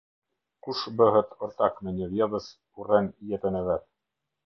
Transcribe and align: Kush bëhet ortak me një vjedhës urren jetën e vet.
Kush 0.67 0.81
bëhet 1.01 1.35
ortak 1.49 1.79
me 1.83 1.95
një 2.01 2.09
vjedhës 2.17 2.51
urren 2.83 3.15
jetën 3.33 3.63
e 3.65 3.67
vet. 3.73 3.91